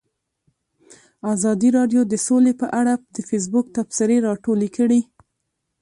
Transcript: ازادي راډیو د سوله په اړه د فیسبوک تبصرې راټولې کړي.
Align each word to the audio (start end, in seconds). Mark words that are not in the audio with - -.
ازادي 1.33 1.69
راډیو 1.77 2.01
د 2.07 2.13
سوله 2.25 2.51
په 2.61 2.67
اړه 2.79 2.93
د 3.15 3.17
فیسبوک 3.29 3.65
تبصرې 3.77 4.17
راټولې 4.27 4.69
کړي. 4.77 5.01